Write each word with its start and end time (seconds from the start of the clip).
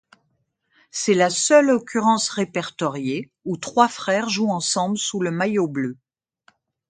C'est 0.89 1.13
la 1.13 1.29
seule 1.29 1.69
occurrence 1.69 2.29
répertoriée 2.29 3.29
où 3.45 3.55
trois 3.55 3.87
frères 3.87 4.29
jouent 4.29 4.49
ensemble 4.49 4.97
sous 4.97 5.21
le 5.21 5.29
maillot 5.29 5.67
bleu. 5.67 5.95